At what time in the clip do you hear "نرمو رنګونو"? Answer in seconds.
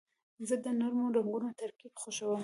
0.79-1.49